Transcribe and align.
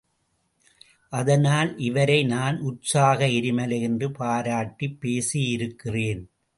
அதனால் 1.09 1.77
இவரை 1.77 2.23
நான் 2.23 2.59
உற்சாக 2.59 3.27
எரிமலை 3.27 3.81
என்று 3.81 4.11
பாராட்டிப் 4.11 4.97
பேசியிருக்கிறேன். 5.01 6.23